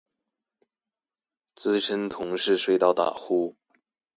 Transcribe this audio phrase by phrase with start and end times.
[1.57, 3.55] 資深同事睡到打呼